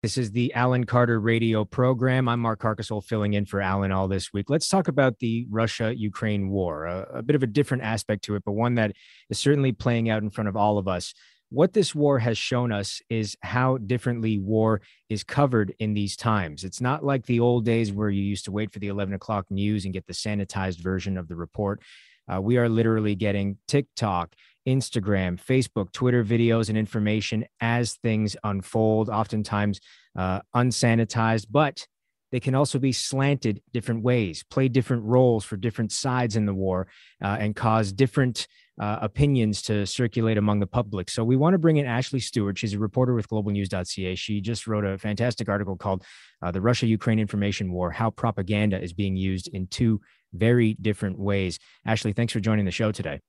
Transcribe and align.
This 0.00 0.16
is 0.16 0.30
the 0.30 0.54
Alan 0.54 0.84
Carter 0.84 1.18
radio 1.18 1.64
program. 1.64 2.28
I'm 2.28 2.38
Mark 2.38 2.60
Carcasole 2.60 3.00
filling 3.00 3.32
in 3.34 3.46
for 3.46 3.60
Alan 3.60 3.90
all 3.90 4.06
this 4.06 4.32
week. 4.32 4.48
Let's 4.48 4.68
talk 4.68 4.86
about 4.86 5.18
the 5.18 5.44
Russia 5.50 5.92
Ukraine 5.92 6.50
war, 6.50 6.84
a, 6.84 7.08
a, 7.14 7.22
bit 7.22 7.34
of 7.34 7.42
a 7.42 7.48
different 7.48 7.82
aspect 7.82 8.22
to 8.24 8.36
it, 8.36 8.44
but 8.46 8.52
one 8.52 8.76
that 8.76 8.92
is 9.28 9.40
certainly 9.40 9.72
playing 9.72 10.08
out 10.08 10.22
in 10.22 10.30
front 10.30 10.46
of 10.46 10.56
all 10.56 10.78
of 10.78 10.86
us. 10.86 11.14
What 11.50 11.72
this 11.72 11.96
war 11.96 12.20
has 12.20 12.38
shown 12.38 12.70
us 12.70 13.02
is 13.10 13.36
how 13.42 13.78
differently 13.78 14.38
war 14.38 14.82
is 15.08 15.24
covered 15.24 15.74
in 15.80 15.94
these 15.94 16.14
times. 16.14 16.62
It's 16.62 16.80
not 16.80 17.04
like 17.04 17.26
the 17.26 17.40
old 17.40 17.64
days 17.64 17.90
where 17.90 18.10
you 18.10 18.22
used 18.22 18.44
to 18.44 18.52
wait 18.52 18.72
for 18.72 18.78
the 18.78 18.86
11 18.86 19.14
o'clock 19.14 19.46
news 19.50 19.84
and 19.84 19.92
get 19.92 20.06
the 20.06 20.12
sanitized 20.12 20.80
version 20.80 21.18
of 21.18 21.26
the 21.26 21.34
report. 21.34 21.82
Uh, 22.32 22.40
we 22.40 22.56
are 22.56 22.68
literally 22.68 23.14
getting 23.14 23.56
TikTok, 23.66 24.34
Instagram, 24.66 25.40
Facebook, 25.40 25.92
Twitter 25.92 26.24
videos 26.24 26.68
and 26.68 26.76
information 26.76 27.44
as 27.60 27.94
things 27.94 28.36
unfold, 28.44 29.08
oftentimes 29.08 29.80
uh, 30.16 30.40
unsanitized, 30.54 31.46
but 31.50 31.86
they 32.30 32.40
can 32.40 32.54
also 32.54 32.78
be 32.78 32.92
slanted 32.92 33.62
different 33.72 34.02
ways, 34.02 34.44
play 34.50 34.68
different 34.68 35.04
roles 35.04 35.44
for 35.44 35.56
different 35.56 35.92
sides 35.92 36.36
in 36.36 36.44
the 36.44 36.54
war, 36.54 36.88
uh, 37.22 37.38
and 37.40 37.56
cause 37.56 37.92
different 37.92 38.46
uh, 38.78 38.98
opinions 39.00 39.62
to 39.62 39.86
circulate 39.86 40.38
among 40.38 40.60
the 40.60 40.66
public. 40.66 41.08
So 41.10 41.24
we 41.24 41.36
want 41.36 41.54
to 41.54 41.58
bring 41.58 41.78
in 41.78 41.86
Ashleigh 41.86 42.22
Stewart. 42.22 42.58
She's 42.58 42.74
a 42.74 42.78
reporter 42.78 43.14
with 43.14 43.28
globalnews.ca. 43.28 44.14
She 44.14 44.40
just 44.40 44.66
wrote 44.66 44.84
a 44.84 44.98
fantastic 44.98 45.48
article 45.48 45.76
called 45.76 46.04
uh, 46.42 46.50
The 46.50 46.60
Russia 46.60 46.86
Ukraine 46.86 47.18
Information 47.18 47.72
War 47.72 47.90
How 47.90 48.10
Propaganda 48.10 48.80
is 48.80 48.92
Being 48.92 49.16
Used 49.16 49.48
in 49.48 49.66
Two 49.66 50.00
Very 50.32 50.74
Different 50.74 51.18
Ways. 51.18 51.58
Ashleigh, 51.86 52.14
thanks 52.14 52.32
for 52.32 52.40
joining 52.40 52.64
the 52.64 52.70
show 52.70 52.92
today. 52.92 53.20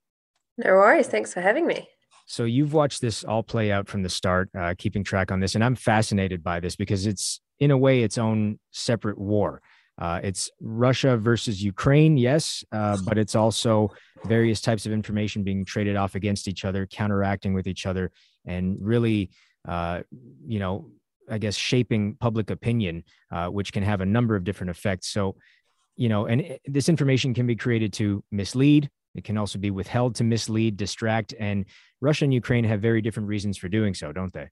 No 0.56 0.70
worries. 0.72 1.08
Thanks 1.08 1.32
for 1.32 1.40
having 1.40 1.66
me. 1.66 1.88
So 2.26 2.44
you've 2.44 2.72
watched 2.72 3.00
this 3.00 3.24
all 3.24 3.42
play 3.42 3.72
out 3.72 3.88
from 3.88 4.02
the 4.02 4.08
start, 4.08 4.50
uh, 4.56 4.74
keeping 4.78 5.02
track 5.02 5.32
on 5.32 5.40
this, 5.40 5.54
and 5.56 5.64
I'm 5.64 5.74
fascinated 5.74 6.44
by 6.44 6.60
this 6.60 6.76
because 6.76 7.06
it's 7.06 7.40
in 7.58 7.70
a 7.70 7.76
way 7.76 8.02
its 8.02 8.18
own 8.18 8.58
separate 8.70 9.18
war. 9.18 9.62
Uh, 10.00 10.20
it's 10.22 10.50
Russia 10.60 11.16
versus 11.16 11.62
Ukraine, 11.62 12.16
yes, 12.16 12.64
uh, 12.72 12.96
but 13.04 13.18
it's 13.18 13.34
also 13.34 13.90
various 14.24 14.60
types 14.60 14.86
of 14.86 14.92
information 14.92 15.42
being 15.42 15.64
traded 15.64 15.96
off 15.96 16.14
against 16.14 16.48
each 16.48 16.64
other, 16.64 16.86
counteracting 16.86 17.52
with 17.52 17.66
each 17.66 17.84
other, 17.84 18.10
and 18.46 18.78
really, 18.80 19.30
uh, 19.68 20.00
you 20.46 20.58
know, 20.58 20.90
I 21.30 21.38
guess 21.38 21.54
shaping 21.54 22.14
public 22.14 22.50
opinion, 22.50 23.04
uh, 23.30 23.48
which 23.48 23.72
can 23.72 23.82
have 23.82 24.00
a 24.00 24.06
number 24.06 24.36
of 24.36 24.44
different 24.44 24.70
effects. 24.70 25.08
So, 25.08 25.36
you 26.00 26.08
know, 26.08 26.24
and 26.24 26.58
this 26.64 26.88
information 26.88 27.34
can 27.34 27.46
be 27.46 27.54
created 27.54 27.92
to 27.92 28.24
mislead, 28.32 28.88
it 29.14 29.22
can 29.22 29.36
also 29.36 29.58
be 29.58 29.70
withheld 29.70 30.14
to 30.14 30.24
mislead, 30.24 30.78
distract, 30.78 31.34
and 31.38 31.66
Russia 32.00 32.24
and 32.24 32.32
Ukraine 32.32 32.64
have 32.64 32.80
very 32.80 33.02
different 33.02 33.28
reasons 33.28 33.58
for 33.58 33.68
doing 33.68 33.92
so, 33.92 34.10
don't 34.10 34.32
they? 34.32 34.48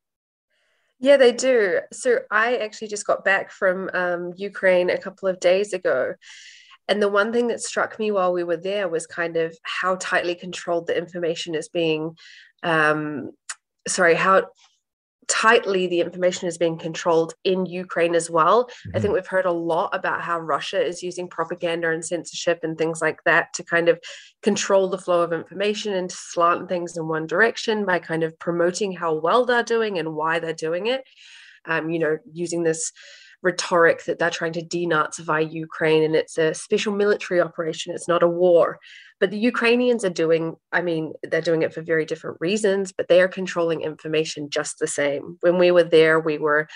Yeah, 1.01 1.17
they 1.17 1.33
do. 1.33 1.81
So 1.91 2.19
I 2.31 2.57
actually 2.57 2.89
just 2.89 3.07
got 3.07 3.25
back 3.25 3.51
from 3.51 3.89
um, 3.95 4.35
Ukraine 4.37 4.91
a 4.91 4.99
couple 4.99 5.27
of 5.27 5.41
days 5.41 5.73
ago. 5.73 6.17
And 6.87 7.01
the 7.01 7.09
one 7.09 7.33
thing 7.33 7.49
that 7.49 7.63
struck 7.63 7.99
me 7.99 8.11
while 8.11 8.35
we 8.35 8.45
were 8.45 8.59
there 8.59 8.87
was 8.87 9.07
kind 9.07 9.39
of 9.39 9.57
how 9.63 9.97
tightly 9.97 10.35
controlled 10.35 10.87
the 10.87 10.99
information 10.99 11.55
is 11.55 11.71
being, 11.71 12.15
um, 12.63 13.31
sorry, 13.87 14.17
how 14.17 14.49
tightly 15.29 15.87
the 15.87 16.01
information 16.01 16.49
is 16.49 16.59
being 16.59 16.79
controlled 16.79 17.35
in 17.45 17.67
Ukraine 17.67 18.15
as 18.15 18.31
well. 18.31 18.65
Mm-hmm. 18.65 18.97
I 18.97 19.01
think 19.01 19.15
we've 19.15 19.27
heard 19.27 19.45
a 19.45 19.53
lot 19.53 19.95
about 19.95 20.23
how 20.23 20.39
Russia 20.39 20.85
is 20.85 21.03
using 21.03 21.29
propaganda 21.29 21.91
and 21.91 22.05
censorship 22.05 22.61
and 22.63 22.77
things 22.77 23.01
like 23.01 23.23
that 23.25 23.53
to 23.55 23.63
kind 23.65 23.89
of 23.89 24.01
control 24.43 24.89
the 24.89 24.99
flow 24.99 25.23
of 25.23 25.33
information 25.33 25.93
and 25.93 26.11
to 26.11 26.17
slant 26.17 26.69
things 26.69 26.97
in 26.97 27.07
one 27.07 27.27
direction 27.27 27.85
by 27.85 27.99
kind 27.99 28.25
of 28.25 28.39
promoting 28.39 28.93
how 28.93 29.15
well 29.15 29.45
they're 29.45 29.63
doing 29.63 29.99
and 29.99 30.15
why 30.15 30.39
they're 30.39 30.53
doing 30.53 30.87
it. 30.87 31.05
Um, 31.67 31.91
you 31.91 31.99
know, 31.99 32.19
using 32.33 32.63
this 32.63 32.93
rhetoric 33.43 34.05
that 34.05 34.19
they're 34.19 34.31
trying 34.31 34.53
to 34.55 34.65
denazify 34.65 35.53
Ukraine 35.53 36.03
and 36.03 36.17
it's 36.17 36.39
a 36.39 36.55
special 36.55 36.93
military 36.93 37.41
operation, 37.41 37.95
it's 37.95 38.09
not 38.09 38.23
a 38.23 38.29
war. 38.29 38.79
But 39.21 39.31
the 39.31 39.39
Ukrainians 39.39 40.05
are 40.05 40.11
doing, 40.11 40.57
I 40.73 40.83
mean, 40.83 41.13
they're 41.23 41.41
doing 41.41 41.63
it 41.63 41.75
for 41.75 41.83
very 41.83 42.05
different 42.05 42.39
reasons, 42.41 42.93
but 42.93 43.09
they 43.09 43.21
are 43.21 43.29
controlling 43.29 43.81
information 43.81 44.51
just 44.51 44.79
the 44.79 44.87
same. 44.87 45.39
When 45.41 45.59
we 45.59 45.71
were 45.71 45.85
there, 45.85 46.21
we 46.21 46.39
were 46.39 46.69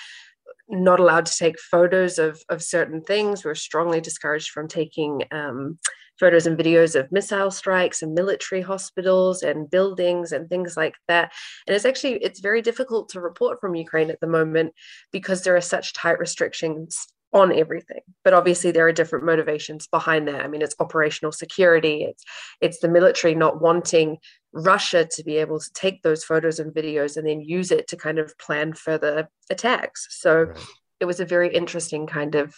not 0.68 1.00
allowed 1.00 1.26
to 1.26 1.36
take 1.36 1.58
photos 1.58 2.18
of, 2.18 2.40
of 2.48 2.62
certain 2.62 3.02
things. 3.02 3.44
We 3.44 3.50
are 3.50 3.54
strongly 3.54 4.00
discouraged 4.00 4.50
from 4.50 4.68
taking 4.68 5.22
um, 5.30 5.78
photos 6.18 6.46
and 6.46 6.58
videos 6.58 6.98
of 6.98 7.10
missile 7.10 7.50
strikes 7.50 8.02
and 8.02 8.14
military 8.14 8.60
hospitals 8.60 9.42
and 9.42 9.70
buildings 9.70 10.32
and 10.32 10.48
things 10.48 10.76
like 10.76 10.94
that. 11.08 11.32
And 11.66 11.74
it's 11.74 11.84
actually 11.84 12.14
it's 12.22 12.40
very 12.40 12.62
difficult 12.62 13.08
to 13.10 13.20
report 13.20 13.60
from 13.60 13.74
Ukraine 13.74 14.10
at 14.10 14.20
the 14.20 14.26
moment 14.26 14.72
because 15.12 15.42
there 15.42 15.56
are 15.56 15.60
such 15.60 15.94
tight 15.94 16.18
restrictions 16.18 17.06
on 17.32 17.52
everything 17.52 18.00
but 18.24 18.34
obviously 18.34 18.70
there 18.70 18.86
are 18.86 18.92
different 18.92 19.24
motivations 19.24 19.86
behind 19.86 20.28
that. 20.28 20.44
I 20.44 20.48
mean 20.48 20.62
it's 20.62 20.74
operational 20.78 21.32
security 21.32 22.04
it's 22.04 22.24
it's 22.60 22.78
the 22.80 22.88
military 22.88 23.34
not 23.34 23.60
wanting 23.60 24.18
russia 24.52 25.06
to 25.10 25.24
be 25.24 25.36
able 25.38 25.58
to 25.58 25.72
take 25.72 26.02
those 26.02 26.24
photos 26.24 26.58
and 26.58 26.74
videos 26.74 27.16
and 27.16 27.26
then 27.26 27.40
use 27.40 27.70
it 27.70 27.88
to 27.88 27.96
kind 27.96 28.18
of 28.18 28.36
plan 28.38 28.74
further 28.74 29.28
attacks. 29.50 30.06
So 30.10 30.42
right. 30.42 30.58
it 31.00 31.06
was 31.06 31.20
a 31.20 31.24
very 31.24 31.54
interesting 31.54 32.06
kind 32.06 32.34
of 32.34 32.54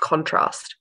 contrast. 0.00 0.76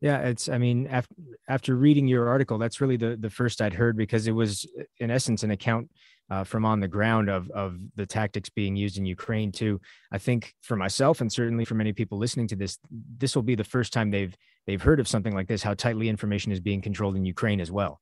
Yeah 0.00 0.18
it's 0.20 0.48
i 0.48 0.58
mean 0.58 0.86
after 0.86 1.14
after 1.48 1.76
reading 1.76 2.06
your 2.08 2.28
article 2.28 2.56
that's 2.58 2.80
really 2.80 2.96
the 2.96 3.16
the 3.20 3.28
first 3.30 3.60
i'd 3.60 3.74
heard 3.74 3.96
because 3.96 4.26
it 4.26 4.32
was 4.32 4.66
in 4.98 5.10
essence 5.10 5.42
an 5.42 5.50
account 5.50 5.90
uh, 6.30 6.44
from 6.44 6.64
on 6.64 6.80
the 6.80 6.88
ground 6.88 7.28
of 7.28 7.50
of 7.50 7.78
the 7.96 8.06
tactics 8.06 8.48
being 8.48 8.76
used 8.76 8.98
in 8.98 9.04
Ukraine 9.04 9.52
too. 9.52 9.80
I 10.12 10.18
think 10.18 10.54
for 10.62 10.76
myself 10.76 11.20
and 11.20 11.32
certainly 11.32 11.64
for 11.64 11.74
many 11.74 11.92
people 11.92 12.18
listening 12.18 12.48
to 12.48 12.56
this, 12.56 12.78
this 13.18 13.34
will 13.34 13.42
be 13.42 13.54
the 13.54 13.64
first 13.64 13.92
time 13.92 14.10
they've 14.10 14.36
they've 14.66 14.82
heard 14.82 15.00
of 15.00 15.08
something 15.08 15.34
like 15.34 15.48
this. 15.48 15.62
How 15.62 15.74
tightly 15.74 16.08
information 16.08 16.52
is 16.52 16.60
being 16.60 16.82
controlled 16.82 17.16
in 17.16 17.24
Ukraine 17.24 17.60
as 17.60 17.70
well. 17.70 18.00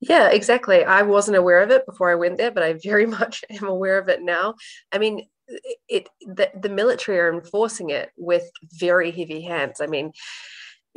Yeah, 0.00 0.28
exactly. 0.28 0.84
I 0.84 1.02
wasn't 1.02 1.36
aware 1.36 1.62
of 1.62 1.70
it 1.70 1.86
before 1.86 2.10
I 2.10 2.16
went 2.16 2.36
there, 2.36 2.50
but 2.50 2.62
I 2.62 2.74
very 2.74 3.06
much 3.18 3.44
am 3.50 3.66
aware 3.66 3.98
of 3.98 4.08
it 4.08 4.22
now. 4.22 4.54
I 4.92 4.98
mean, 4.98 5.26
it 5.88 6.08
the, 6.20 6.50
the 6.60 6.68
military 6.68 7.18
are 7.18 7.32
enforcing 7.32 7.90
it 7.90 8.10
with 8.16 8.50
very 8.78 9.10
heavy 9.10 9.42
hands. 9.42 9.80
I 9.80 9.86
mean, 9.86 10.12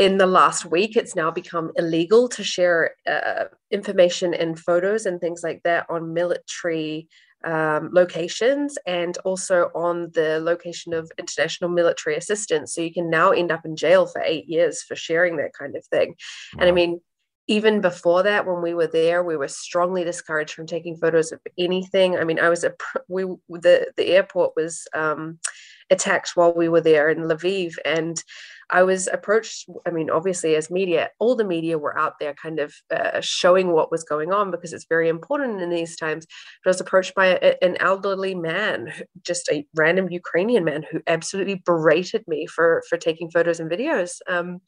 in 0.01 0.17
the 0.17 0.25
last 0.25 0.66
week, 0.66 0.97
it's 0.97 1.16
now 1.16 1.29
become 1.29 1.72
illegal 1.75 2.28
to 2.29 2.44
share 2.44 2.95
uh, 3.07 3.44
information 3.69 4.34
and 4.34 4.59
photos 4.59 5.06
and 5.06 5.22
things 5.22 5.44
like 5.44 5.62
that 5.62 5.85
on 5.89 6.12
military 6.12 7.07
um, 7.44 7.91
locations 7.94 8.79
and 8.88 9.19
also 9.19 9.69
on 9.75 10.09
the 10.16 10.40
location 10.41 10.91
of 10.95 11.11
international 11.19 11.69
military 11.69 12.16
assistance. 12.16 12.73
So 12.73 12.81
you 12.81 12.91
can 12.91 13.11
now 13.11 13.29
end 13.29 13.51
up 13.51 13.63
in 13.63 13.75
jail 13.75 14.07
for 14.07 14.23
eight 14.23 14.47
years 14.47 14.81
for 14.81 14.95
sharing 14.95 15.38
that 15.38 15.53
kind 15.53 15.75
of 15.75 15.85
thing. 15.85 16.16
Wow. 16.56 16.61
And 16.61 16.69
I 16.69 16.72
mean, 16.72 17.00
even 17.47 17.79
before 17.79 18.23
that, 18.23 18.47
when 18.47 18.63
we 18.63 18.73
were 18.73 18.88
there, 18.88 19.23
we 19.23 19.38
were 19.38 19.47
strongly 19.47 20.03
discouraged 20.03 20.56
from 20.56 20.66
taking 20.66 20.97
photos 20.97 21.31
of 21.31 21.40
anything. 21.59 22.17
I 22.17 22.23
mean, 22.23 22.40
I 22.40 22.50
was 22.50 22.63
a 22.63 22.73
we 23.07 23.23
the 23.50 23.91
the 23.97 24.07
airport 24.07 24.53
was 24.56 24.88
um, 24.95 25.38
attacked 25.89 26.31
while 26.35 26.53
we 26.53 26.69
were 26.69 26.81
there 26.81 27.09
in 27.09 27.19
Lviv, 27.19 27.75
and 27.85 28.23
I 28.71 28.83
was 28.83 29.07
approached. 29.07 29.69
I 29.85 29.91
mean, 29.91 30.09
obviously, 30.09 30.55
as 30.55 30.71
media, 30.71 31.09
all 31.19 31.35
the 31.35 31.43
media 31.43 31.77
were 31.77 31.97
out 31.97 32.19
there 32.19 32.33
kind 32.33 32.59
of 32.59 32.73
uh, 32.89 33.19
showing 33.19 33.73
what 33.73 33.91
was 33.91 34.03
going 34.03 34.31
on 34.31 34.49
because 34.49 34.71
it's 34.71 34.85
very 34.87 35.09
important 35.09 35.61
in 35.61 35.69
these 35.69 35.97
times. 35.97 36.25
But 36.63 36.69
I 36.69 36.71
was 36.71 36.81
approached 36.81 37.13
by 37.13 37.27
a, 37.27 37.63
an 37.63 37.75
elderly 37.79 38.33
man, 38.33 38.93
just 39.25 39.49
a 39.49 39.65
random 39.75 40.09
Ukrainian 40.09 40.63
man, 40.63 40.83
who 40.89 41.01
absolutely 41.05 41.61
berated 41.65 42.23
me 42.27 42.47
for 42.47 42.81
for 42.89 42.97
taking 42.97 43.29
photos 43.29 43.59
and 43.59 43.69
videos. 43.69 44.11
Um, 44.27 44.61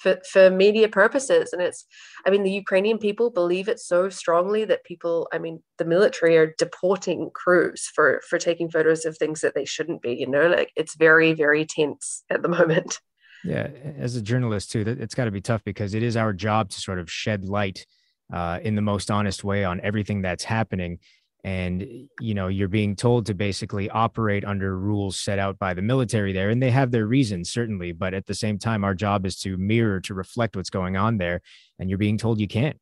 for, 0.00 0.18
for 0.30 0.50
media 0.50 0.88
purposes. 0.88 1.52
And 1.52 1.62
it's, 1.62 1.86
I 2.26 2.30
mean, 2.30 2.42
the 2.42 2.50
Ukrainian 2.50 2.98
people 2.98 3.30
believe 3.30 3.68
it 3.68 3.78
so 3.78 4.08
strongly 4.08 4.64
that 4.64 4.84
people, 4.84 5.28
I 5.32 5.38
mean, 5.38 5.62
the 5.78 5.84
military 5.84 6.36
are 6.36 6.54
deporting 6.58 7.30
crews 7.34 7.90
for 7.94 8.20
for 8.28 8.38
taking 8.38 8.70
photos 8.70 9.04
of 9.04 9.16
things 9.16 9.42
that 9.42 9.54
they 9.54 9.64
shouldn't 9.64 10.02
be. 10.02 10.14
You 10.14 10.26
know, 10.26 10.48
like 10.48 10.72
it's 10.76 10.96
very 10.96 11.34
very 11.34 11.64
tense 11.64 12.24
at 12.30 12.42
the 12.42 12.48
moment. 12.58 12.98
Yeah, 13.44 13.68
as 13.98 14.16
a 14.16 14.22
journalist 14.22 14.70
too, 14.70 14.84
it's 14.86 15.14
got 15.14 15.24
to 15.24 15.30
be 15.30 15.40
tough 15.40 15.64
because 15.64 15.94
it 15.94 16.02
is 16.02 16.16
our 16.16 16.32
job 16.32 16.70
to 16.70 16.80
sort 16.80 16.98
of 16.98 17.10
shed 17.10 17.44
light 17.44 17.86
uh, 18.32 18.58
in 18.62 18.74
the 18.74 18.82
most 18.82 19.10
honest 19.10 19.44
way 19.44 19.64
on 19.64 19.80
everything 19.82 20.22
that's 20.22 20.44
happening. 20.44 20.98
And 21.42 22.08
you 22.20 22.34
know, 22.34 22.48
you're 22.48 22.68
being 22.68 22.96
told 22.96 23.26
to 23.26 23.34
basically 23.34 23.88
operate 23.88 24.44
under 24.44 24.76
rules 24.76 25.18
set 25.18 25.38
out 25.38 25.58
by 25.58 25.74
the 25.74 25.82
military 25.82 26.32
there, 26.32 26.50
and 26.50 26.62
they 26.62 26.70
have 26.70 26.90
their 26.90 27.06
reasons 27.06 27.50
certainly. 27.50 27.92
But 27.92 28.14
at 28.14 28.26
the 28.26 28.34
same 28.34 28.58
time, 28.58 28.84
our 28.84 28.94
job 28.94 29.24
is 29.26 29.38
to 29.40 29.56
mirror, 29.56 30.00
to 30.02 30.14
reflect 30.14 30.56
what's 30.56 30.70
going 30.70 30.96
on 30.96 31.18
there, 31.18 31.40
and 31.78 31.88
you're 31.88 31.98
being 31.98 32.18
told 32.18 32.40
you 32.40 32.48
can't. 32.48 32.76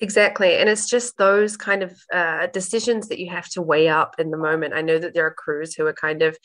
Exactly. 0.00 0.56
And 0.56 0.68
it's 0.68 0.88
just 0.88 1.18
those 1.18 1.56
kind 1.56 1.82
of 1.82 1.98
uh, 2.12 2.46
decisions 2.48 3.08
that 3.08 3.18
you 3.18 3.30
have 3.30 3.48
to 3.50 3.62
weigh 3.62 3.88
up 3.88 4.14
in 4.18 4.30
the 4.30 4.38
moment. 4.38 4.74
I 4.74 4.80
know 4.80 4.98
that 4.98 5.14
there 5.14 5.26
are 5.26 5.34
crews 5.34 5.74
who 5.74 5.86
are 5.86 5.92
kind 5.92 6.22
of 6.22 6.38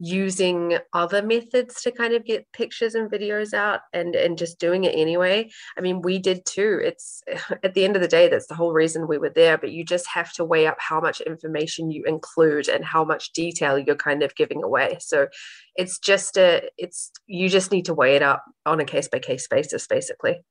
using 0.00 0.78
other 0.92 1.22
methods 1.22 1.80
to 1.82 1.92
kind 1.92 2.14
of 2.14 2.24
get 2.24 2.50
pictures 2.52 2.94
and 2.94 3.10
videos 3.10 3.54
out 3.54 3.80
and 3.92 4.14
and 4.16 4.36
just 4.36 4.58
doing 4.58 4.84
it 4.84 4.94
anyway. 4.94 5.48
I 5.78 5.80
mean 5.80 6.02
we 6.02 6.18
did 6.18 6.44
too. 6.44 6.80
It's 6.82 7.22
at 7.62 7.74
the 7.74 7.84
end 7.84 7.96
of 7.96 8.02
the 8.02 8.08
day 8.08 8.28
that's 8.28 8.48
the 8.48 8.54
whole 8.54 8.72
reason 8.72 9.06
we 9.06 9.18
were 9.18 9.30
there 9.30 9.56
but 9.56 9.72
you 9.72 9.84
just 9.84 10.06
have 10.08 10.32
to 10.34 10.44
weigh 10.44 10.66
up 10.66 10.76
how 10.78 11.00
much 11.00 11.20
information 11.20 11.90
you 11.90 12.04
include 12.04 12.68
and 12.68 12.84
how 12.84 13.04
much 13.04 13.32
detail 13.32 13.78
you're 13.78 13.96
kind 13.96 14.22
of 14.22 14.34
giving 14.34 14.62
away. 14.62 14.98
So 15.00 15.28
it's 15.76 15.98
just 15.98 16.36
a 16.36 16.68
it's 16.76 17.10
you 17.26 17.48
just 17.48 17.70
need 17.70 17.84
to 17.86 17.94
weigh 17.94 18.16
it 18.16 18.22
up 18.22 18.44
on 18.66 18.80
a 18.80 18.84
case 18.84 19.08
by 19.08 19.20
case 19.20 19.46
basis 19.48 19.86
basically. 19.86 20.42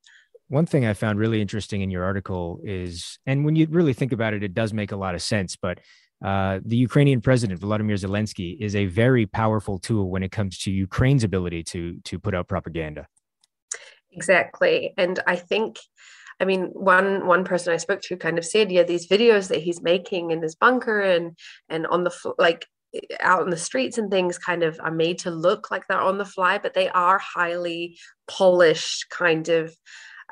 One 0.50 0.66
thing 0.66 0.86
I 0.86 0.94
found 0.94 1.19
really 1.19 1.42
interesting 1.42 1.81
in 1.81 1.90
your 1.90 2.04
article 2.04 2.60
is, 2.63 3.18
and 3.25 3.44
when 3.44 3.56
you 3.56 3.66
really 3.69 3.94
think 3.94 4.12
about 4.12 4.34
it, 4.34 4.44
it 4.44 4.54
does 4.54 4.74
make 4.74 4.92
a 4.92 4.95
lot 4.95 5.16
of 5.16 5.22
sense. 5.22 5.56
But 5.56 5.80
uh, 6.24 6.60
the 6.64 6.78
Ukrainian 6.78 7.22
president 7.22 7.60
Volodymyr 7.60 8.00
Zelensky 8.00 8.58
is 8.60 8.75
a 8.75 8.86
very 8.86 9.25
powerful 9.25 9.78
tool 9.78 10.10
when 10.10 10.24
it 10.24 10.31
comes 10.31 10.58
to 10.60 10.72
Ukraine's 10.72 11.24
ability 11.24 11.64
to 11.64 12.00
to 12.06 12.18
put 12.18 12.34
out 12.34 12.48
propaganda. 12.48 13.08
Exactly, 14.12 14.94
and 14.98 15.20
I 15.28 15.36
think, 15.36 15.78
I 16.40 16.46
mean, 16.46 16.68
one 16.68 17.28
one 17.28 17.44
person 17.44 17.74
I 17.74 17.78
spoke 17.78 18.02
to 18.04 18.16
kind 18.16 18.38
of 18.38 18.46
said, 18.46 18.72
yeah, 18.72 18.84
these 18.84 19.08
videos 19.08 19.50
that 19.50 19.62
he's 19.62 19.81
making 19.81 20.31
in 20.31 20.42
his 20.42 20.56
bunker 20.56 21.02
and 21.02 21.38
and 21.68 21.86
on 21.88 22.06
the 22.06 22.34
like 22.38 22.68
out 23.19 23.44
in 23.44 23.50
the 23.50 23.58
streets 23.58 23.98
and 23.98 24.10
things 24.10 24.38
kind 24.38 24.64
of 24.64 24.80
are 24.80 24.92
made 24.92 25.18
to 25.19 25.31
look 25.31 25.72
like 25.72 25.88
they're 25.88 26.00
on 26.00 26.19
the 26.19 26.26
fly, 26.26 26.58
but 26.58 26.74
they 26.74 26.90
are 26.90 27.18
highly 27.18 27.98
polished 28.28 29.10
kind 29.10 29.50
of 29.50 29.76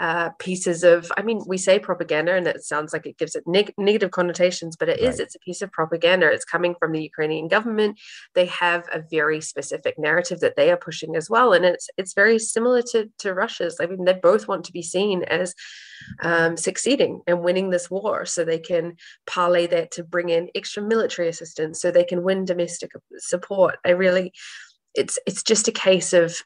uh, 0.02 0.32
pieces 0.40 0.84
of 0.84 1.12
i 1.16 1.22
mean 1.22 1.40
we 1.46 1.60
say 1.60 1.78
propaganda 1.78 2.34
and 2.34 2.48
it 2.48 2.64
sounds 2.64 2.92
like 2.92 3.06
it 3.06 3.20
gives 3.20 3.36
it 3.36 3.44
neg- 3.46 3.74
negative 3.78 4.10
connotations 4.10 4.76
but 4.76 4.90
it 4.90 5.00
right. 5.00 5.14
is. 5.14 5.20
it's 5.20 5.36
a 5.36 5.40
piece 5.40 5.62
of 5.62 5.72
propaganda 5.72 6.26
it's 6.26 6.44
coming 6.44 6.74
from 6.80 6.92
the 6.92 7.04
ukrainian 7.04 7.48
government 7.48 8.00
they 8.34 8.48
have 8.48 8.84
a 8.92 9.04
very 9.12 9.40
specific 9.40 10.00
narrative 10.00 10.40
that 10.40 10.56
they 10.56 10.72
are 10.72 10.78
pushing 10.78 11.16
as 11.16 11.30
well 11.30 11.54
and 11.54 11.66
it's 11.66 11.88
it's 11.98 12.16
very 12.16 12.40
similar 12.40 12.82
to 12.82 13.12
to 13.20 13.32
russia's 13.32 13.78
i 13.80 13.86
mean 13.86 14.04
they 14.04 14.14
both 14.14 14.48
want 14.48 14.66
to 14.66 14.74
be 14.74 14.82
seen 14.82 15.24
as 15.26 15.54
um, 16.24 16.58
succeeding 16.58 17.22
and 17.28 17.44
winning 17.44 17.70
this 17.70 17.92
war 17.92 18.26
so 18.26 18.44
they 18.44 18.58
can 18.58 18.96
parlay 19.28 19.68
that 19.68 19.92
to 19.92 20.04
bring 20.04 20.30
in 20.30 20.50
extra 20.56 20.82
military 20.82 21.28
assistance 21.28 21.80
so 21.80 21.92
they 21.92 22.04
can 22.04 22.24
win 22.24 22.44
domestic 22.44 22.90
support 23.20 23.78
i 23.86 23.92
really 23.92 24.34
it's 24.96 25.20
it's 25.28 25.44
just 25.44 25.68
a 25.68 25.72
case 25.72 26.12
of 26.12 26.42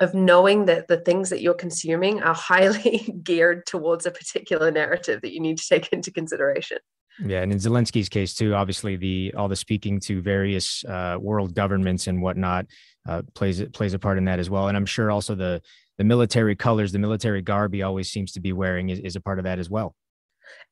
of 0.00 0.14
knowing 0.14 0.64
that 0.66 0.88
the 0.88 0.96
things 0.98 1.30
that 1.30 1.40
you're 1.40 1.54
consuming 1.54 2.22
are 2.22 2.34
highly 2.34 3.14
geared 3.22 3.66
towards 3.66 4.06
a 4.06 4.10
particular 4.10 4.70
narrative 4.70 5.20
that 5.22 5.32
you 5.32 5.40
need 5.40 5.58
to 5.58 5.68
take 5.68 5.92
into 5.92 6.10
consideration. 6.10 6.78
Yeah, 7.24 7.42
and 7.42 7.52
in 7.52 7.58
Zelensky's 7.58 8.08
case 8.08 8.34
too, 8.34 8.54
obviously 8.54 8.96
the 8.96 9.34
all 9.36 9.46
the 9.46 9.56
speaking 9.56 10.00
to 10.00 10.20
various 10.20 10.84
uh, 10.84 11.16
world 11.20 11.54
governments 11.54 12.08
and 12.08 12.20
whatnot 12.20 12.66
uh, 13.08 13.22
plays 13.34 13.62
plays 13.72 13.94
a 13.94 13.98
part 13.98 14.18
in 14.18 14.24
that 14.24 14.40
as 14.40 14.50
well. 14.50 14.66
And 14.66 14.76
I'm 14.76 14.86
sure 14.86 15.12
also 15.12 15.36
the 15.36 15.62
the 15.96 16.04
military 16.04 16.56
colors, 16.56 16.90
the 16.90 16.98
military 16.98 17.40
garb 17.40 17.72
he 17.72 17.82
always 17.82 18.10
seems 18.10 18.32
to 18.32 18.40
be 18.40 18.52
wearing 18.52 18.88
is, 18.88 18.98
is 18.98 19.14
a 19.14 19.20
part 19.20 19.38
of 19.38 19.44
that 19.44 19.60
as 19.60 19.70
well. 19.70 19.94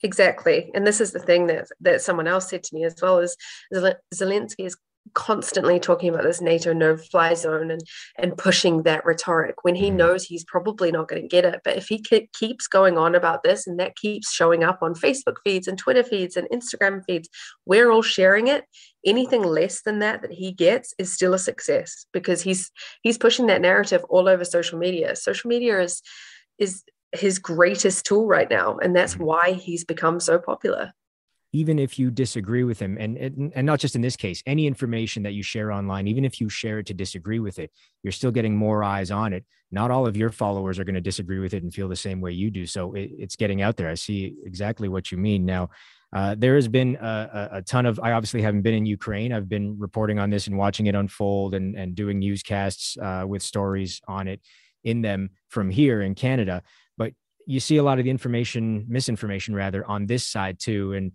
Exactly, 0.02 0.68
and 0.74 0.84
this 0.84 1.00
is 1.00 1.12
the 1.12 1.20
thing 1.20 1.46
that 1.46 1.68
that 1.80 2.02
someone 2.02 2.26
else 2.26 2.50
said 2.50 2.64
to 2.64 2.74
me 2.74 2.84
as 2.84 2.96
well 3.00 3.20
is 3.20 3.36
Zelensky 3.72 4.66
is 4.66 4.76
constantly 5.14 5.78
talking 5.78 6.08
about 6.08 6.22
this 6.22 6.40
NATO 6.40 6.72
no 6.72 6.96
fly 6.96 7.34
zone 7.34 7.70
and 7.70 7.82
and 8.18 8.36
pushing 8.36 8.84
that 8.84 9.04
rhetoric 9.04 9.56
when 9.62 9.74
he 9.74 9.88
mm-hmm. 9.88 9.96
knows 9.96 10.24
he's 10.24 10.44
probably 10.44 10.92
not 10.92 11.08
going 11.08 11.22
to 11.22 11.28
get 11.28 11.44
it 11.44 11.60
but 11.64 11.76
if 11.76 11.88
he 11.88 12.02
keeps 12.32 12.66
going 12.68 12.96
on 12.96 13.14
about 13.14 13.42
this 13.42 13.66
and 13.66 13.78
that 13.78 13.96
keeps 13.96 14.32
showing 14.32 14.62
up 14.62 14.78
on 14.80 14.94
Facebook 14.94 15.36
feeds 15.44 15.66
and 15.66 15.76
Twitter 15.76 16.02
feeds 16.02 16.36
and 16.36 16.48
Instagram 16.52 17.02
feeds 17.04 17.28
we're 17.66 17.90
all 17.90 18.02
sharing 18.02 18.46
it 18.46 18.64
anything 19.04 19.42
less 19.42 19.82
than 19.82 19.98
that 19.98 20.22
that 20.22 20.32
he 20.32 20.52
gets 20.52 20.94
is 20.98 21.12
still 21.12 21.34
a 21.34 21.38
success 21.38 22.06
because 22.12 22.40
he's 22.40 22.70
he's 23.02 23.18
pushing 23.18 23.46
that 23.46 23.60
narrative 23.60 24.04
all 24.08 24.28
over 24.28 24.44
social 24.44 24.78
media 24.78 25.16
social 25.16 25.48
media 25.48 25.80
is 25.80 26.00
is 26.58 26.84
his 27.12 27.38
greatest 27.38 28.06
tool 28.06 28.26
right 28.26 28.48
now 28.48 28.78
and 28.78 28.94
that's 28.96 29.14
mm-hmm. 29.14 29.24
why 29.24 29.52
he's 29.52 29.84
become 29.84 30.20
so 30.20 30.38
popular 30.38 30.92
even 31.52 31.78
if 31.78 31.98
you 31.98 32.10
disagree 32.10 32.64
with 32.64 32.80
him 32.80 32.96
and, 32.98 33.16
and 33.16 33.52
and 33.54 33.66
not 33.66 33.78
just 33.78 33.94
in 33.94 34.00
this 34.00 34.16
case 34.16 34.42
any 34.46 34.66
information 34.66 35.22
that 35.22 35.32
you 35.32 35.42
share 35.42 35.70
online 35.70 36.06
even 36.06 36.24
if 36.24 36.40
you 36.40 36.48
share 36.48 36.78
it 36.78 36.86
to 36.86 36.94
disagree 36.94 37.38
with 37.38 37.58
it 37.58 37.70
you're 38.02 38.12
still 38.12 38.30
getting 38.30 38.56
more 38.56 38.82
eyes 38.82 39.10
on 39.10 39.32
it. 39.32 39.44
Not 39.70 39.90
all 39.90 40.06
of 40.06 40.16
your 40.16 40.30
followers 40.30 40.78
are 40.78 40.84
going 40.84 40.96
to 40.96 41.00
disagree 41.00 41.38
with 41.38 41.54
it 41.54 41.62
and 41.62 41.72
feel 41.72 41.88
the 41.88 41.96
same 41.96 42.20
way 42.20 42.32
you 42.32 42.50
do. 42.50 42.66
So 42.66 42.92
it, 42.94 43.10
it's 43.18 43.36
getting 43.36 43.62
out 43.62 43.76
there. 43.76 43.88
I 43.88 43.94
see 43.94 44.34
exactly 44.44 44.88
what 44.88 45.10
you 45.10 45.18
mean. 45.18 45.46
Now 45.46 45.70
uh, 46.12 46.34
there 46.36 46.56
has 46.56 46.68
been 46.68 46.96
a, 47.00 47.48
a, 47.52 47.62
ton 47.62 47.86
of 47.86 47.98
i 48.02 48.12
obviously 48.12 48.42
haven't 48.42 48.62
been 48.62 48.74
in 48.74 48.84
ukraine. 48.84 49.32
I've 49.32 49.48
been 49.48 49.78
reporting 49.78 50.18
on 50.18 50.28
this 50.28 50.46
and 50.46 50.58
watching 50.58 50.86
it 50.86 50.94
unfold 50.94 51.54
and, 51.54 51.74
and 51.74 51.94
doing 51.94 52.18
newscasts 52.18 52.98
uh, 53.00 53.24
with 53.26 53.42
stories 53.42 54.00
on 54.06 54.28
it 54.28 54.40
in 54.84 55.00
them 55.00 55.30
from 55.48 55.70
here 55.70 56.02
in 56.02 56.14
canada. 56.14 56.62
But 56.98 57.14
you 57.46 57.60
see 57.60 57.78
a 57.78 57.82
lot 57.82 57.98
of 57.98 58.04
the 58.04 58.10
information 58.10 58.84
misinformation 58.88 59.54
rather 59.54 59.86
on 59.86 60.06
this 60.06 60.26
side 60.26 60.58
too. 60.58 60.92
And 60.92 61.12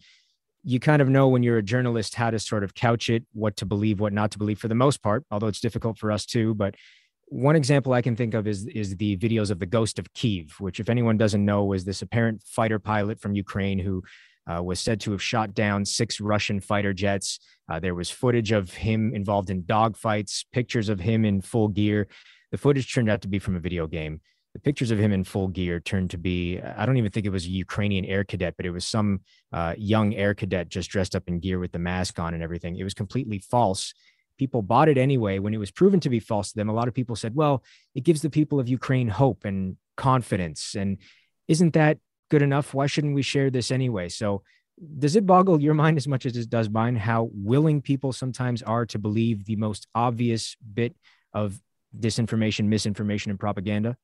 you 0.68 0.82
kind 0.82 1.02
of 1.02 1.08
know 1.08 1.30
when 1.30 1.44
you're 1.44 1.58
a 1.58 1.64
journalist 1.64 2.14
how 2.14 2.30
to 2.30 2.38
sort 2.38 2.62
of 2.62 2.76
couch 2.76 3.10
it, 3.10 3.24
what 3.32 3.56
to 3.56 3.66
believe, 3.66 4.02
what 4.02 4.12
not 4.12 4.32
to 4.32 4.38
believe 4.38 4.60
for 4.60 4.68
the 4.68 4.76
most 4.76 5.02
part, 5.02 5.24
although 5.32 5.48
it's 5.48 5.62
difficult 5.62 5.98
for 5.98 6.12
us 6.12 6.26
too. 6.26 6.54
But 6.56 6.76
one 7.28 7.56
example 7.56 7.94
I 7.94 8.02
can 8.02 8.18
think 8.18 8.34
of 8.34 8.48
is 8.48 8.68
is 8.68 8.98
the 8.98 9.16
videos 9.16 9.50
of 9.50 9.60
the 9.60 9.66
Ghost 9.66 9.98
of 9.98 10.14
Kiev, 10.14 10.56
which, 10.60 10.82
if 10.82 10.90
anyone 10.90 11.18
doesn't 11.18 11.46
know, 11.46 11.64
was 11.64 11.86
this 11.86 12.02
apparent 12.02 12.44
fighter 12.44 12.80
pilot 12.80 13.22
from 13.22 13.34
Ukraine 13.34 13.80
who 13.80 14.04
uh, 14.46 14.62
was 14.62 14.82
said 14.82 15.00
to 15.02 15.12
have 15.12 15.24
shot 15.24 15.54
down 15.54 15.86
six 15.86 16.20
Russian 16.20 16.60
fighter 16.60 16.94
jets. 16.94 17.40
Uh, 17.72 17.80
there 17.80 17.96
was 17.96 18.10
footage 18.10 18.52
of 18.52 18.74
him 18.74 19.16
involved 19.16 19.50
in 19.50 19.64
dogfights, 19.64 20.44
pictures 20.52 20.90
of 20.90 21.00
him 21.00 21.24
in 21.24 21.40
full 21.40 21.70
gear. 21.70 22.08
The 22.52 22.58
footage 22.58 22.94
turned 22.94 23.10
out 23.10 23.22
to 23.22 23.30
be 23.30 23.40
from 23.40 23.56
a 23.56 23.62
video 23.62 23.88
game 23.88 24.20
the 24.58 24.62
pictures 24.62 24.90
of 24.90 24.98
him 24.98 25.12
in 25.12 25.24
full 25.24 25.48
gear 25.48 25.80
turned 25.80 26.10
to 26.10 26.18
be 26.18 26.60
i 26.76 26.84
don't 26.84 26.98
even 26.98 27.12
think 27.12 27.28
it 27.28 27.32
was 27.32 27.46
a 27.46 27.50
ukrainian 27.50 28.04
air 28.06 28.24
cadet 28.24 28.56
but 28.58 28.66
it 28.66 28.72
was 28.72 28.86
some 28.86 29.22
uh, 29.54 29.76
young 29.78 30.16
air 30.16 30.34
cadet 30.34 30.68
just 30.68 30.90
dressed 30.90 31.16
up 31.16 31.28
in 31.28 31.40
gear 31.40 31.60
with 31.60 31.72
the 31.72 31.80
mask 31.80 32.18
on 32.18 32.34
and 32.34 32.42
everything. 32.42 32.76
It 32.76 32.84
was 32.84 32.94
completely 32.94 33.40
false. 33.40 33.94
People 34.38 34.62
bought 34.62 34.90
it 34.90 34.98
anyway. 34.98 35.40
When 35.40 35.54
it 35.54 35.58
was 35.58 35.72
proven 35.72 36.00
to 36.02 36.10
be 36.10 36.20
false 36.20 36.50
to 36.50 36.56
them 36.56 36.70
a 36.70 36.74
lot 36.74 36.88
of 36.88 36.96
people 36.96 37.16
said 37.16 37.36
well 37.36 37.64
it 37.94 38.04
gives 38.04 38.22
the 38.24 38.32
people 38.32 38.60
of 38.60 38.68
ukraine 38.68 39.10
hope 39.10 39.46
and 39.46 39.78
confidence 39.96 40.76
and 40.76 40.98
isn't 41.48 41.74
that 41.74 42.00
good 42.30 42.42
enough? 42.42 42.74
Why 42.74 42.88
shouldn't 42.88 43.16
we 43.16 43.22
share 43.22 43.52
this 43.52 43.70
anyway? 43.70 44.10
So 44.10 44.42
does 45.00 45.16
it 45.16 45.26
boggle 45.26 45.62
your 45.62 45.74
mind 45.76 45.98
as 45.98 46.08
much 46.08 46.26
as 46.26 46.36
it 46.36 46.50
does 46.50 46.70
mine 46.70 46.96
how 46.96 47.30
willing 47.32 47.82
people 47.82 48.12
sometimes 48.12 48.64
are 48.64 48.86
to 48.88 49.00
believe 49.00 49.46
the 49.46 49.56
most 49.56 49.88
obvious 49.94 50.56
bit 50.74 50.96
of 51.32 51.62
disinformation 51.98 52.66
misinformation 52.66 53.30
and 53.30 53.40
propaganda 53.40 53.96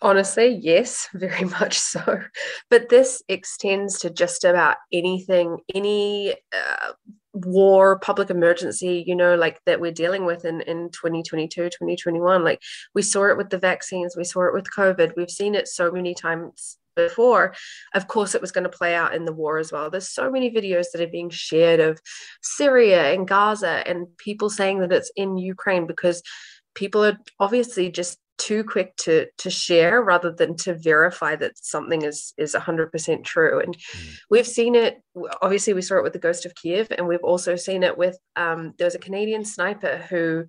Honestly, 0.00 0.58
yes, 0.62 1.08
very 1.14 1.44
much 1.44 1.78
so. 1.78 2.22
But 2.70 2.88
this 2.88 3.22
extends 3.28 3.98
to 4.00 4.10
just 4.10 4.44
about 4.44 4.76
anything, 4.92 5.58
any 5.74 6.32
uh, 6.32 6.92
war, 7.32 7.98
public 7.98 8.30
emergency, 8.30 9.04
you 9.06 9.16
know, 9.16 9.34
like 9.34 9.60
that 9.66 9.80
we're 9.80 9.92
dealing 9.92 10.24
with 10.24 10.44
in, 10.44 10.60
in 10.62 10.90
2022, 10.90 11.64
2021. 11.64 12.44
Like 12.44 12.62
we 12.94 13.02
saw 13.02 13.26
it 13.26 13.36
with 13.36 13.50
the 13.50 13.58
vaccines, 13.58 14.16
we 14.16 14.24
saw 14.24 14.46
it 14.46 14.54
with 14.54 14.72
COVID, 14.76 15.14
we've 15.16 15.30
seen 15.30 15.54
it 15.54 15.68
so 15.68 15.90
many 15.90 16.14
times 16.14 16.78
before. 16.94 17.54
Of 17.94 18.08
course, 18.08 18.34
it 18.34 18.40
was 18.40 18.52
going 18.52 18.64
to 18.64 18.70
play 18.70 18.94
out 18.94 19.14
in 19.14 19.24
the 19.24 19.32
war 19.32 19.58
as 19.58 19.72
well. 19.72 19.90
There's 19.90 20.08
so 20.08 20.30
many 20.30 20.50
videos 20.50 20.86
that 20.92 21.00
are 21.00 21.08
being 21.08 21.30
shared 21.30 21.80
of 21.80 22.00
Syria 22.42 23.12
and 23.12 23.26
Gaza 23.26 23.82
and 23.86 24.06
people 24.16 24.50
saying 24.50 24.80
that 24.80 24.92
it's 24.92 25.12
in 25.16 25.38
Ukraine 25.38 25.86
because 25.86 26.22
people 26.74 27.04
are 27.04 27.18
obviously 27.40 27.90
just 27.90 28.18
too 28.38 28.64
quick 28.64 28.96
to 28.96 29.26
to 29.36 29.50
share 29.50 30.00
rather 30.00 30.32
than 30.32 30.56
to 30.56 30.74
verify 30.74 31.36
that 31.36 31.52
something 31.58 32.02
is 32.02 32.32
is 32.38 32.54
100% 32.54 33.24
true 33.24 33.60
and 33.60 33.76
mm. 33.76 34.14
we've 34.30 34.46
seen 34.46 34.74
it 34.74 35.02
obviously 35.42 35.74
we 35.74 35.82
saw 35.82 35.98
it 35.98 36.04
with 36.04 36.12
the 36.12 36.18
ghost 36.18 36.46
of 36.46 36.54
kiev 36.54 36.88
and 36.96 37.06
we've 37.06 37.24
also 37.24 37.56
seen 37.56 37.82
it 37.82 37.98
with 37.98 38.16
um, 38.36 38.74
there 38.78 38.86
was 38.86 38.94
a 38.94 39.00
canadian 39.00 39.44
sniper 39.44 39.98
who 40.08 40.44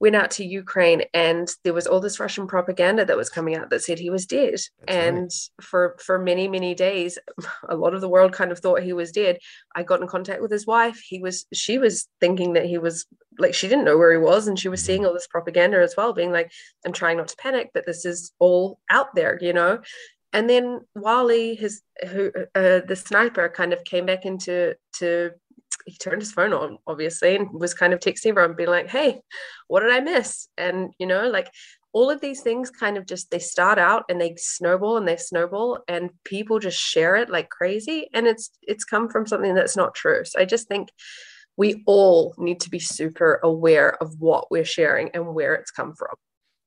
went 0.00 0.16
out 0.16 0.30
to 0.32 0.44
Ukraine 0.44 1.02
and 1.12 1.54
there 1.62 1.74
was 1.74 1.86
all 1.86 2.00
this 2.00 2.18
Russian 2.18 2.46
propaganda 2.46 3.04
that 3.04 3.16
was 3.16 3.28
coming 3.28 3.54
out 3.54 3.68
that 3.70 3.82
said 3.82 3.98
he 3.98 4.10
was 4.10 4.26
dead. 4.26 4.54
That's 4.54 4.70
and 4.88 5.30
for 5.60 5.96
for 6.00 6.18
many 6.18 6.48
many 6.48 6.74
days 6.74 7.18
a 7.68 7.76
lot 7.76 7.94
of 7.94 8.00
the 8.00 8.08
world 8.08 8.32
kind 8.32 8.50
of 8.50 8.58
thought 8.58 8.82
he 8.82 8.94
was 8.94 9.12
dead. 9.12 9.38
I 9.76 9.82
got 9.82 10.00
in 10.00 10.08
contact 10.08 10.40
with 10.40 10.50
his 10.50 10.66
wife. 10.66 11.00
He 11.06 11.20
was 11.20 11.46
she 11.52 11.78
was 11.78 12.08
thinking 12.18 12.54
that 12.54 12.66
he 12.66 12.78
was 12.78 13.06
like 13.38 13.54
she 13.54 13.68
didn't 13.68 13.84
know 13.84 13.98
where 13.98 14.12
he 14.12 14.18
was 14.18 14.48
and 14.48 14.58
she 14.58 14.68
was 14.68 14.82
seeing 14.82 15.00
mm-hmm. 15.00 15.08
all 15.08 15.14
this 15.14 15.28
propaganda 15.28 15.80
as 15.80 15.94
well 15.96 16.12
being 16.12 16.32
like 16.32 16.50
I'm 16.84 16.92
trying 16.92 17.18
not 17.18 17.28
to 17.28 17.36
panic 17.36 17.70
but 17.74 17.86
this 17.86 18.04
is 18.04 18.32
all 18.38 18.80
out 18.90 19.14
there, 19.14 19.38
you 19.40 19.52
know. 19.52 19.80
And 20.32 20.48
then 20.48 20.80
Wali, 20.94 21.56
his 21.56 21.82
who 22.08 22.30
uh, 22.54 22.80
the 22.86 22.96
sniper, 22.96 23.48
kind 23.48 23.72
of 23.72 23.84
came 23.84 24.06
back 24.06 24.24
into 24.24 24.76
to 24.94 25.32
he 25.90 25.98
turned 25.98 26.22
his 26.22 26.32
phone 26.32 26.52
on 26.52 26.78
obviously 26.86 27.36
and 27.36 27.48
was 27.52 27.74
kind 27.74 27.92
of 27.92 28.00
texting 28.00 28.26
everyone 28.26 28.56
being 28.56 28.68
like 28.68 28.88
hey 28.88 29.20
what 29.68 29.80
did 29.80 29.92
i 29.92 30.00
miss 30.00 30.48
and 30.56 30.90
you 30.98 31.06
know 31.06 31.28
like 31.28 31.50
all 31.92 32.08
of 32.08 32.20
these 32.20 32.40
things 32.42 32.70
kind 32.70 32.96
of 32.96 33.04
just 33.04 33.30
they 33.30 33.38
start 33.38 33.78
out 33.78 34.04
and 34.08 34.20
they 34.20 34.34
snowball 34.36 34.96
and 34.96 35.08
they 35.08 35.16
snowball 35.16 35.78
and 35.88 36.10
people 36.24 36.58
just 36.58 36.78
share 36.78 37.16
it 37.16 37.28
like 37.28 37.48
crazy 37.48 38.08
and 38.14 38.26
it's 38.26 38.50
it's 38.62 38.84
come 38.84 39.08
from 39.08 39.26
something 39.26 39.54
that's 39.54 39.76
not 39.76 39.94
true 39.94 40.24
so 40.24 40.40
i 40.40 40.44
just 40.44 40.68
think 40.68 40.88
we 41.60 41.82
all 41.84 42.34
need 42.38 42.58
to 42.60 42.70
be 42.70 42.78
super 42.78 43.38
aware 43.42 44.02
of 44.02 44.18
what 44.18 44.50
we're 44.50 44.64
sharing 44.64 45.10
and 45.10 45.34
where 45.34 45.54
it's 45.54 45.70
come 45.70 45.94
from. 45.94 46.14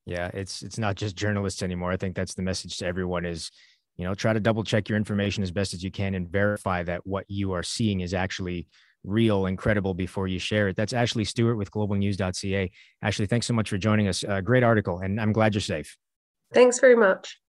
Yeah, 0.06 0.30
it's 0.36 0.62
it's 0.62 0.78
not 0.78 0.98
just 0.98 1.16
journalists 1.16 1.64
anymore. 1.64 1.92
I 1.92 1.98
think 1.98 2.16
that's 2.16 2.36
the 2.36 2.44
message 2.44 2.78
to 2.78 2.86
everyone 2.86 3.26
is, 3.26 3.50
you 3.98 4.06
know, 4.06 4.14
try 4.14 4.34
to 4.34 4.40
double 4.40 4.64
check 4.64 4.90
your 4.90 4.98
information 4.98 5.42
as 5.42 5.50
best 5.50 5.74
as 5.74 5.84
you 5.84 5.90
can 5.90 6.14
and 6.14 6.30
verify 6.30 6.84
that 6.84 7.08
what 7.08 7.26
you 7.28 7.54
are 7.54 7.64
seeing 7.64 8.02
is 8.02 8.14
actually 8.14 8.68
real 9.04 9.46
and 9.46 9.58
credible 9.58 9.94
before 9.94 10.28
you 10.28 10.40
share 10.40 10.70
it. 10.70 10.76
That's 10.76 10.94
Ashleigh 10.94 11.28
Stewart 11.28 11.58
with 11.58 11.72
globalnews.ca. 11.72 12.72
Ashleigh, 13.04 13.30
thanks 13.30 13.48
so 13.48 13.54
much 13.54 13.70
for 13.70 13.78
joining 13.78 14.08
us. 14.08 14.24
Uh, 14.24 14.42
great 14.42 14.64
article, 14.64 15.00
and 15.00 15.20
I'm 15.20 15.34
glad 15.34 15.54
you're 15.54 15.62
safe. 15.62 15.98
Thanks 16.54 16.80
very 16.80 16.96
much. 16.96 17.40